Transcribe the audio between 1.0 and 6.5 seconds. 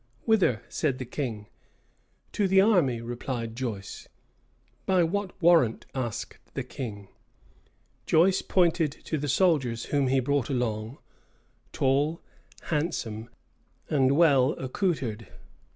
king. "To the army," replied Joyce. "By what warrant?" asked